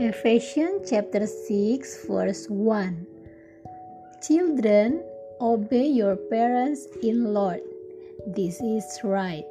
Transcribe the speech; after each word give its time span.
Ephesians 0.00 0.88
chapter 0.88 1.26
6 1.26 2.06
verse 2.06 2.46
1 2.48 3.06
Children, 4.22 5.02
obey 5.40 5.88
your 5.88 6.14
parents 6.14 6.86
in 7.02 7.34
Lord. 7.34 7.62
This 8.24 8.60
is 8.60 8.86
right. 9.02 9.42